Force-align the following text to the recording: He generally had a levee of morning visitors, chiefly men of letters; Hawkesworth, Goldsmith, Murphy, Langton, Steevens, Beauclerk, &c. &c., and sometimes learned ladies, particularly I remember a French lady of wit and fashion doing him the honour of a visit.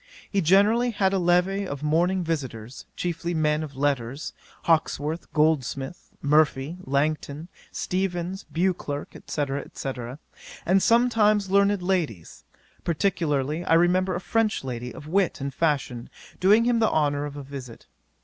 He 0.31 0.41
generally 0.41 0.89
had 0.89 1.13
a 1.13 1.19
levee 1.19 1.67
of 1.67 1.83
morning 1.83 2.23
visitors, 2.23 2.87
chiefly 2.95 3.35
men 3.35 3.61
of 3.61 3.75
letters; 3.75 4.33
Hawkesworth, 4.63 5.31
Goldsmith, 5.31 6.09
Murphy, 6.23 6.75
Langton, 6.83 7.49
Steevens, 7.71 8.43
Beauclerk, 8.51 9.15
&c. 9.27 9.45
&c., 9.73 9.89
and 10.65 10.81
sometimes 10.81 11.51
learned 11.51 11.83
ladies, 11.83 12.45
particularly 12.83 13.63
I 13.63 13.75
remember 13.75 14.15
a 14.15 14.19
French 14.19 14.63
lady 14.63 14.91
of 14.91 15.05
wit 15.05 15.39
and 15.39 15.53
fashion 15.53 16.09
doing 16.39 16.63
him 16.63 16.79
the 16.79 16.89
honour 16.89 17.25
of 17.27 17.37
a 17.37 17.43
visit. 17.43 17.85